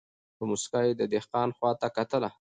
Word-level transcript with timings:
په 0.37 0.43
موسکا 0.49 0.79
یې 0.87 0.93
د 0.99 1.01
دهقان 1.13 1.49
خواته 1.57 1.87
کتله 1.95 2.29